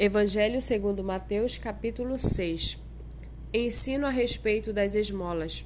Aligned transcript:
Evangelho 0.00 0.60
segundo 0.60 1.02
Mateus, 1.02 1.58
capítulo 1.58 2.16
6. 2.16 2.78
Ensino 3.52 4.06
a 4.06 4.10
respeito 4.10 4.72
das 4.72 4.94
esmolas. 4.94 5.64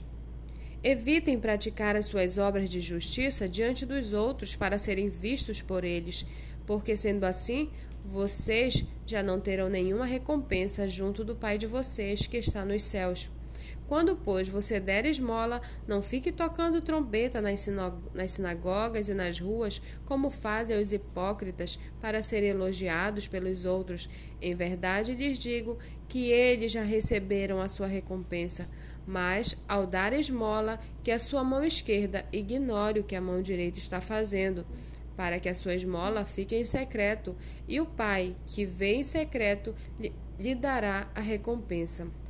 Evitem 0.82 1.38
praticar 1.38 1.96
as 1.96 2.06
suas 2.06 2.38
obras 2.38 2.70
de 2.70 2.80
justiça 2.80 3.46
diante 3.46 3.84
dos 3.84 4.14
outros 4.14 4.56
para 4.56 4.78
serem 4.78 5.10
vistos 5.10 5.60
por 5.60 5.84
eles, 5.84 6.24
porque 6.66 6.96
sendo 6.96 7.24
assim, 7.24 7.68
vocês 8.06 8.86
já 9.04 9.22
não 9.22 9.38
terão 9.38 9.68
nenhuma 9.68 10.06
recompensa 10.06 10.88
junto 10.88 11.22
do 11.22 11.36
Pai 11.36 11.58
de 11.58 11.66
vocês 11.66 12.26
que 12.26 12.38
está 12.38 12.64
nos 12.64 12.84
céus. 12.84 13.28
Quando, 13.92 14.16
pois, 14.16 14.48
você 14.48 14.80
der 14.80 15.04
esmola, 15.04 15.60
não 15.86 16.02
fique 16.02 16.32
tocando 16.32 16.80
trombeta 16.80 17.42
nas, 17.42 17.60
sinagogas 18.30 19.10
e 19.10 19.12
nas 19.12 19.38
ruas, 19.38 19.82
como 20.06 20.30
fazem 20.30 20.80
os 20.80 20.94
hipócritas, 20.94 21.78
para 22.00 22.22
serem 22.22 22.48
elogiados 22.48 23.28
pelos 23.28 23.66
outros. 23.66 24.08
Em 24.40 24.54
verdade 24.54 25.14
lhes 25.14 25.38
digo 25.38 25.78
que 26.08 26.30
eles 26.30 26.72
já 26.72 26.82
receberam 26.82 27.60
a 27.60 27.68
sua 27.68 27.86
recompensa. 27.86 28.66
Mas, 29.06 29.58
ao 29.68 29.86
dar 29.86 30.14
esmola, 30.14 30.80
que 31.04 31.10
a 31.10 31.18
sua 31.18 31.44
mão 31.44 31.62
esquerda 31.62 32.24
ignore 32.32 33.00
o 33.00 33.04
que 33.04 33.14
a 33.14 33.20
mão 33.20 33.42
direita 33.42 33.76
está 33.76 34.00
fazendo, 34.00 34.64
para 35.14 35.38
que 35.38 35.50
a 35.50 35.54
sua 35.54 35.74
esmola 35.74 36.24
fique 36.24 36.56
em 36.56 36.64
secreto, 36.64 37.36
e 37.68 37.78
o 37.78 37.84
Pai, 37.84 38.34
que 38.46 38.64
vê 38.64 38.94
em 38.94 39.04
secreto, 39.04 39.74
lhe, 40.40 40.54
dará 40.54 41.10
a 41.14 41.20
recompensa. 41.20 42.21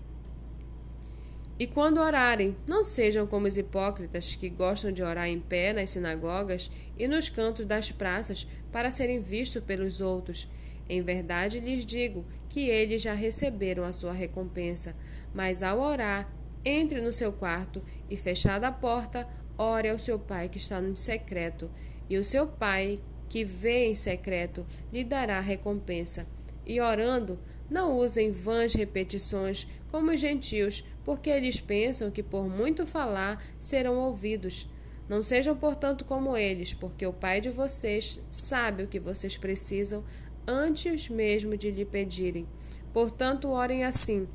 E 1.58 1.66
quando 1.66 2.00
orarem, 2.00 2.56
não 2.66 2.84
sejam 2.84 3.26
como 3.26 3.46
os 3.46 3.56
hipócritas 3.56 4.34
que 4.34 4.48
gostam 4.48 4.90
de 4.90 5.02
orar 5.02 5.28
em 5.28 5.38
pé 5.38 5.72
nas 5.72 5.90
sinagogas 5.90 6.70
e 6.98 7.06
nos 7.06 7.28
cantos 7.28 7.66
das 7.66 7.92
praças 7.92 8.46
para 8.72 8.90
serem 8.90 9.20
vistos 9.20 9.62
pelos 9.62 10.00
outros. 10.00 10.48
Em 10.88 11.02
verdade 11.02 11.60
lhes 11.60 11.86
digo 11.86 12.24
que 12.48 12.68
eles 12.68 13.02
já 13.02 13.14
receberam 13.14 13.84
a 13.84 13.92
sua 13.92 14.12
recompensa. 14.12 14.96
Mas 15.34 15.62
ao 15.62 15.80
orar, 15.80 16.30
entre 16.64 17.00
no 17.00 17.12
seu 17.12 17.32
quarto 17.32 17.82
e, 18.08 18.16
fechada 18.16 18.68
a 18.68 18.72
porta, 18.72 19.28
ore 19.56 19.88
ao 19.88 19.98
seu 19.98 20.18
pai 20.18 20.48
que 20.48 20.58
está 20.58 20.80
no 20.80 20.96
secreto, 20.96 21.70
e 22.08 22.16
o 22.18 22.24
seu 22.24 22.46
pai, 22.46 23.00
que 23.28 23.44
vê 23.44 23.86
em 23.86 23.94
secreto, 23.94 24.66
lhe 24.92 25.04
dará 25.04 25.40
recompensa. 25.40 26.26
E 26.66 26.80
orando, 26.80 27.38
não 27.70 27.98
usem 27.98 28.30
vãs 28.30 28.74
repetições 28.74 29.66
como 29.90 30.10
os 30.10 30.20
gentios, 30.20 30.84
porque 31.04 31.30
eles 31.30 31.60
pensam 31.60 32.10
que 32.10 32.22
por 32.22 32.48
muito 32.48 32.86
falar 32.86 33.42
serão 33.58 33.96
ouvidos. 33.98 34.68
Não 35.08 35.22
sejam, 35.22 35.56
portanto, 35.56 36.04
como 36.04 36.36
eles, 36.36 36.72
porque 36.72 37.06
o 37.06 37.12
Pai 37.12 37.40
de 37.40 37.50
vocês 37.50 38.20
sabe 38.30 38.84
o 38.84 38.88
que 38.88 39.00
vocês 39.00 39.36
precisam 39.36 40.04
antes 40.46 41.08
mesmo 41.08 41.56
de 41.56 41.70
lhe 41.70 41.84
pedirem. 41.84 42.46
Portanto, 42.92 43.48
orem 43.48 43.84
assim: 43.84 44.28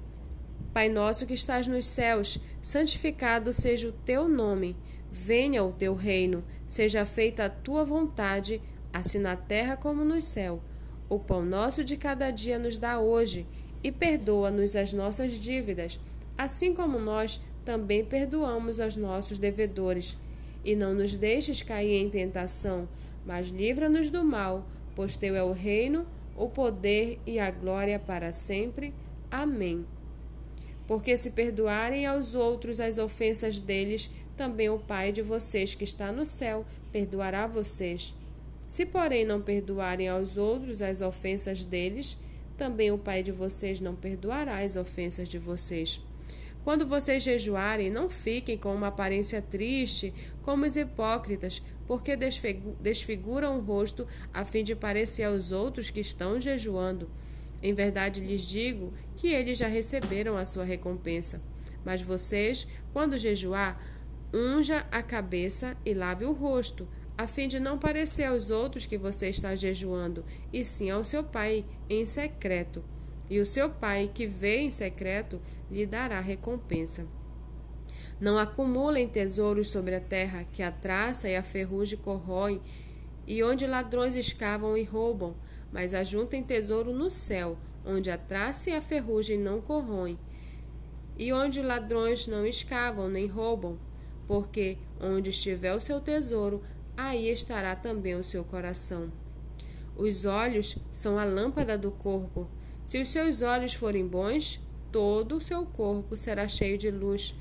Pai 0.73 0.89
nosso 0.89 1.25
que 1.25 1.33
estás 1.33 1.67
nos 1.67 1.85
céus, 1.87 2.39
santificado 2.61 3.51
seja 3.53 3.87
o 3.87 3.91
teu 3.91 4.27
nome. 4.27 4.75
Venha 5.09 5.63
o 5.63 5.71
teu 5.71 5.95
reino, 5.95 6.43
seja 6.67 7.05
feita 7.05 7.45
a 7.45 7.49
tua 7.49 7.83
vontade, 7.83 8.61
assim 8.91 9.19
na 9.19 9.35
terra 9.35 9.77
como 9.77 10.03
no 10.03 10.21
céu. 10.21 10.61
O 11.09 11.17
pão 11.17 11.45
nosso 11.45 11.83
de 11.83 11.95
cada 11.95 12.29
dia 12.29 12.59
nos 12.59 12.77
dá 12.77 12.99
hoje 12.99 13.47
e 13.83 13.91
perdoa-nos 13.91 14.75
as 14.75 14.91
nossas 14.91 15.39
dívidas, 15.39 15.99
assim 16.37 16.73
como 16.73 16.99
nós 16.99 17.41
também 17.65 18.05
perdoamos 18.05 18.79
aos 18.79 18.95
nossos 18.95 19.37
devedores. 19.37 20.15
E 20.63 20.75
não 20.75 20.93
nos 20.93 21.15
deixes 21.15 21.61
cair 21.61 21.95
em 21.95 22.09
tentação, 22.09 22.87
mas 23.25 23.47
livra-nos 23.47 24.09
do 24.09 24.23
mal, 24.23 24.65
pois 24.95 25.17
teu 25.17 25.35
é 25.35 25.43
o 25.43 25.51
reino, 25.51 26.05
o 26.35 26.47
poder 26.49 27.19
e 27.25 27.39
a 27.39 27.49
glória 27.49 27.97
para 27.97 28.31
sempre. 28.31 28.93
Amém. 29.31 29.85
Porque 30.87 31.17
se 31.17 31.31
perdoarem 31.31 32.05
aos 32.05 32.33
outros 32.33 32.79
as 32.79 32.97
ofensas 32.97 33.59
deles, 33.59 34.09
também 34.37 34.69
o 34.69 34.79
Pai 34.79 35.11
de 35.11 35.21
vocês 35.21 35.75
que 35.75 35.83
está 35.83 36.11
no 36.11 36.25
céu 36.25 36.65
perdoará 36.91 37.47
vocês. 37.47 38.15
Se, 38.67 38.85
porém, 38.85 39.25
não 39.25 39.41
perdoarem 39.41 40.07
aos 40.07 40.37
outros 40.37 40.81
as 40.81 41.01
ofensas 41.01 41.63
deles, 41.63 42.17
também 42.57 42.91
o 42.91 42.97
Pai 42.97 43.23
de 43.23 43.31
vocês 43.31 43.79
não 43.79 43.95
perdoará 43.95 44.59
as 44.59 44.75
ofensas 44.75 45.27
de 45.27 45.37
vocês. 45.37 46.01
Quando 46.67 46.85
vocês 46.85 47.23
jejuarem, 47.23 47.89
não 47.89 48.09
fiquem 48.09 48.57
com 48.57 48.75
uma 48.75 48.87
aparência 48.87 49.41
triste, 49.41 50.13
como 50.41 50.65
os 50.65 50.75
hipócritas, 50.75 51.61
porque 51.87 52.13
desfiguram 52.81 53.57
o 53.57 53.61
rosto 53.61 54.05
a 54.33 54.43
fim 54.43 54.65
de 54.65 54.75
parecer 54.75 55.23
aos 55.23 55.53
outros 55.53 55.89
que 55.89 56.01
estão 56.01 56.41
jejuando. 56.41 57.09
Em 57.63 57.73
verdade 57.73 58.19
lhes 58.19 58.41
digo 58.41 58.93
que 59.15 59.29
eles 59.29 59.57
já 59.57 59.69
receberam 59.69 60.35
a 60.35 60.45
sua 60.45 60.65
recompensa. 60.65 61.41
Mas 61.85 62.01
vocês, 62.01 62.67
quando 62.91 63.17
jejuar, 63.17 63.81
unja 64.33 64.85
a 64.91 65.01
cabeça 65.01 65.77
e 65.85 65.93
lave 65.93 66.25
o 66.25 66.33
rosto, 66.33 66.85
a 67.17 67.25
fim 67.27 67.47
de 67.47 67.61
não 67.61 67.79
parecer 67.79 68.25
aos 68.25 68.49
outros 68.49 68.85
que 68.85 68.97
você 68.97 69.29
está 69.29 69.55
jejuando, 69.55 70.25
e 70.51 70.65
sim 70.65 70.89
ao 70.89 71.05
seu 71.05 71.23
pai 71.23 71.63
em 71.89 72.05
secreto. 72.05 72.83
E 73.29 73.39
o 73.39 73.45
seu 73.45 73.69
pai, 73.69 74.09
que 74.13 74.25
vê 74.25 74.59
em 74.59 74.71
secreto, 74.71 75.41
lhe 75.69 75.85
dará 75.85 76.19
recompensa. 76.21 77.05
Não 78.19 78.37
acumulem 78.37 79.07
tesouros 79.07 79.67
sobre 79.67 79.95
a 79.95 79.99
terra, 79.99 80.45
que 80.51 80.63
a 80.63 80.71
traça 80.71 81.29
e 81.29 81.35
a 81.35 81.43
ferrugem 81.43 81.99
corroem, 81.99 82.61
e 83.27 83.43
onde 83.43 83.67
ladrões 83.67 84.15
escavam 84.15 84.77
e 84.77 84.83
roubam, 84.83 85.35
mas 85.71 85.93
ajuntem 85.93 86.41
tesouro 86.41 86.93
no 86.93 87.11
céu, 87.11 87.57
onde 87.85 88.09
a 88.09 88.17
traça 88.17 88.69
e 88.69 88.73
a 88.73 88.81
ferrugem 88.81 89.37
não 89.37 89.61
corroem, 89.61 90.17
e 91.17 91.33
onde 91.33 91.61
ladrões 91.61 92.27
não 92.27 92.45
escavam 92.45 93.09
nem 93.09 93.27
roubam, 93.27 93.77
porque 94.25 94.77
onde 95.01 95.29
estiver 95.29 95.73
o 95.73 95.79
seu 95.79 95.99
tesouro, 95.99 96.63
aí 96.95 97.29
estará 97.29 97.75
também 97.75 98.15
o 98.15 98.23
seu 98.23 98.43
coração. 98.43 99.11
Os 99.95 100.25
olhos 100.25 100.77
são 100.91 101.17
a 101.17 101.23
lâmpada 101.23 101.77
do 101.77 101.91
corpo. 101.91 102.49
Se 102.87 103.01
os 103.01 103.09
seus 103.09 103.41
olhos 103.41 103.73
forem 103.73 104.07
bons, 104.07 104.61
todo 104.93 105.35
o 105.35 105.41
seu 105.41 105.65
corpo 105.65 106.15
será 106.15 106.47
cheio 106.47 106.77
de 106.77 106.89
luz. 106.89 107.35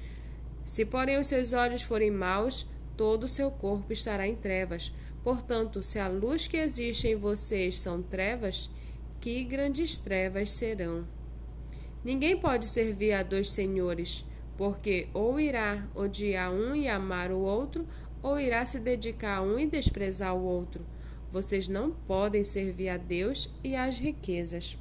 Se, 0.64 0.84
porém, 0.84 1.20
os 1.20 1.28
seus 1.28 1.52
olhos 1.52 1.82
forem 1.82 2.10
maus, 2.10 2.66
todo 2.96 3.22
o 3.22 3.28
seu 3.28 3.48
corpo 3.52 3.92
estará 3.92 4.26
em 4.26 4.34
trevas. 4.34 4.92
Portanto, 5.22 5.84
se 5.84 6.00
a 6.00 6.08
luz 6.08 6.48
que 6.48 6.56
existe 6.56 7.06
em 7.06 7.14
vocês 7.14 7.78
são 7.78 8.02
trevas, 8.02 8.68
que 9.20 9.44
grandes 9.44 9.96
trevas 9.96 10.50
serão. 10.50 11.06
Ninguém 12.04 12.36
pode 12.36 12.66
servir 12.66 13.12
a 13.12 13.22
dois 13.22 13.48
senhores, 13.48 14.24
porque 14.56 15.06
ou 15.14 15.38
irá 15.38 15.86
odiar 15.94 16.50
um 16.50 16.74
e 16.74 16.88
amar 16.88 17.30
o 17.30 17.38
outro, 17.38 17.86
ou 18.20 18.40
irá 18.40 18.66
se 18.66 18.80
dedicar 18.80 19.36
a 19.36 19.42
um 19.42 19.60
e 19.60 19.66
desprezar 19.68 20.34
o 20.34 20.42
outro. 20.42 20.84
Vocês 21.30 21.68
não 21.68 21.92
podem 21.92 22.42
servir 22.42 22.88
a 22.88 22.96
Deus 22.96 23.48
e 23.62 23.76
às 23.76 24.00
riquezas. 24.00 24.76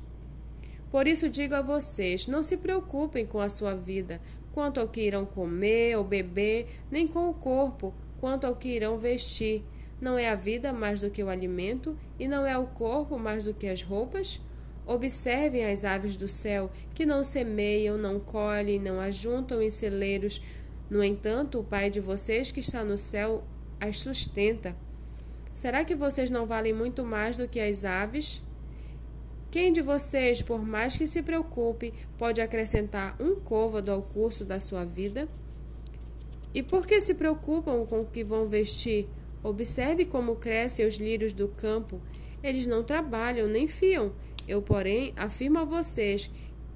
Por 0.96 1.10
isso 1.10 1.30
digo 1.30 1.54
a 1.54 1.62
vocês: 1.62 2.26
não 2.26 2.42
se 2.42 2.56
preocupem 2.56 3.26
com 3.26 3.42
a 3.42 3.50
sua 3.50 3.76
vida, 3.76 4.22
quanto 4.54 4.80
ao 4.80 4.88
que 4.88 5.02
irão 5.02 5.26
comer 5.26 5.98
ou 5.98 6.06
beber, 6.06 6.68
nem 6.90 7.06
com 7.06 7.30
o 7.30 7.34
corpo, 7.34 7.94
quanto 8.18 8.48
ao 8.48 8.56
que 8.56 8.70
irão 8.70 8.98
vestir. 8.98 9.62
Não 10.00 10.18
é 10.18 10.30
a 10.30 10.36
vida 10.36 10.72
mais 10.72 11.02
do 11.02 11.10
que 11.10 11.22
o 11.22 11.28
alimento, 11.28 11.98
e 12.18 12.30
não 12.30 12.46
é 12.46 12.58
o 12.58 12.68
corpo 12.68 13.20
mais 13.20 13.44
do 13.44 13.54
que 13.54 13.68
as 13.68 13.82
roupas? 13.82 14.40
Observem 14.88 15.66
as 15.66 15.84
aves 15.84 16.16
do 16.16 16.30
céu, 16.30 16.72
que 16.94 17.06
não 17.06 17.26
semeiam, 17.26 17.98
não 17.98 18.18
colhem, 18.18 18.80
não 18.80 18.98
ajuntam 19.02 19.62
em 19.62 19.70
celeiros, 19.70 20.42
no 20.90 21.04
entanto, 21.04 21.60
o 21.60 21.64
Pai 21.66 21.90
de 21.90 22.00
vocês 22.00 22.54
que 22.54 22.62
está 22.62 22.86
no 22.86 22.98
céu 22.98 23.44
as 23.82 24.00
sustenta. 24.00 24.74
Será 25.54 25.84
que 25.84 25.94
vocês 25.94 26.30
não 26.30 26.46
valem 26.46 26.72
muito 26.72 27.04
mais 27.04 27.36
do 27.36 27.50
que 27.50 27.60
as 27.60 27.84
aves? 27.84 28.42
Quem 29.56 29.72
de 29.72 29.82
vocês, 29.82 30.42
por 30.42 30.62
mais 30.66 30.98
que 30.98 31.08
se 31.08 31.22
preocupe, 31.22 31.94
pode 32.18 32.42
acrescentar 32.42 33.16
um 33.22 33.36
côvado 33.36 33.90
ao 33.90 34.02
curso 34.02 34.44
da 34.44 34.60
sua 34.60 34.84
vida? 34.84 35.30
E 36.54 36.62
por 36.62 36.86
que 36.86 37.00
se 37.00 37.14
preocupam 37.14 37.86
com 37.86 38.02
o 38.02 38.06
que 38.06 38.22
vão 38.22 38.50
vestir? 38.50 39.08
Observe 39.42 40.04
como 40.04 40.36
crescem 40.36 40.86
os 40.86 40.96
lírios 40.96 41.32
do 41.32 41.48
campo. 41.48 42.02
Eles 42.44 42.68
não 42.68 42.84
trabalham 42.84 43.48
nem 43.48 43.66
fiam. 43.66 44.12
Eu, 44.46 44.62
porém, 44.62 45.14
afirmo 45.16 45.60
a 45.60 45.64
vocês 45.64 46.30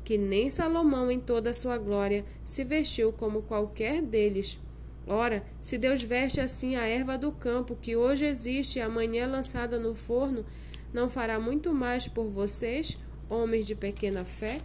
que 0.06 0.18
nem 0.18 0.50
Salomão, 0.50 1.12
em 1.12 1.20
toda 1.20 1.50
a 1.50 1.54
sua 1.54 1.78
glória, 1.78 2.24
se 2.46 2.64
vestiu 2.64 3.12
como 3.12 3.42
qualquer 3.42 4.02
deles. 4.02 4.58
Ora, 5.06 5.44
se 5.60 5.78
Deus 5.78 6.02
veste 6.02 6.40
assim 6.40 6.78
a 6.78 6.88
erva 6.88 7.18
do 7.18 7.34
campo, 7.34 7.76
que 7.76 7.98
hoje 7.98 8.26
existe 8.26 8.80
e 8.80 8.82
amanhã 8.82 9.28
lançada 9.28 9.78
no 9.78 9.96
forno, 9.96 10.46
não 10.94 11.10
fará 11.10 11.40
muito 11.40 11.74
mais 11.74 12.08
por 12.08 12.30
vocês, 12.30 12.98
homens 13.30 13.66
de 13.66 13.76
pequena 13.76 14.26
fé? 14.26 14.62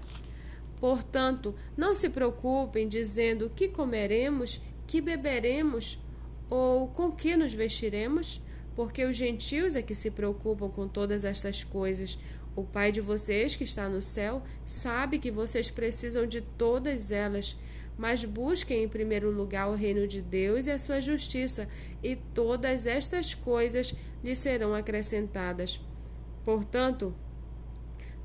Portanto, 0.81 1.55
não 1.77 1.95
se 1.95 2.09
preocupem 2.09 2.89
dizendo 2.89 3.51
que 3.55 3.69
comeremos, 3.69 4.61
que 4.87 5.01
beberemos 5.01 5.99
ou 6.51 6.89
com 6.89 7.11
que 7.11 7.37
nos 7.37 7.55
vestiremos, 7.55 8.41
porque 8.77 9.05
os 9.05 9.17
gentios 9.17 9.77
é 9.77 9.83
que 9.83 9.95
se 9.95 10.11
preocupam 10.11 10.69
com 10.69 10.89
todas 10.89 11.25
estas 11.25 11.65
coisas. 11.65 12.19
O 12.57 12.65
Pai 12.65 12.93
de 12.93 13.01
vocês 13.01 13.57
que 13.57 13.65
está 13.65 13.89
no 13.89 14.03
céu 14.03 14.43
sabe 14.65 15.19
que 15.19 15.31
vocês 15.31 15.71
precisam 15.71 16.27
de 16.27 16.41
todas 16.41 17.11
elas, 17.11 17.57
mas 17.97 18.25
busquem 18.25 18.85
em 18.85 18.89
primeiro 18.89 19.31
lugar 19.31 19.69
o 19.69 19.75
reino 19.75 20.07
de 20.07 20.21
Deus 20.21 20.67
e 20.67 20.71
a 20.71 20.79
sua 20.79 21.01
justiça, 21.01 21.69
e 22.03 22.17
todas 22.17 22.87
estas 22.87 23.35
coisas 23.35 23.95
lhe 24.23 24.35
serão 24.35 24.75
acrescentadas. 24.75 25.81
Portanto, 26.45 27.15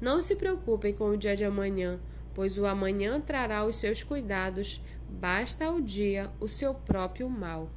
não 0.02 0.22
se 0.22 0.36
preocupem 0.36 0.94
com 0.94 1.10
o 1.10 1.18
dia 1.18 1.36
de 1.36 1.44
amanhã, 1.46 2.00
pois 2.36 2.58
o 2.58 2.66
amanhã 2.66 3.20
trará 3.20 3.66
os 3.66 3.78
seus 3.78 4.04
cuidados, 4.04 4.82
basta 5.10 5.66
ao 5.66 5.82
dia 5.82 6.30
o 6.40 6.48
seu 6.48 6.74
próprio 6.74 7.30
mal. 7.30 7.70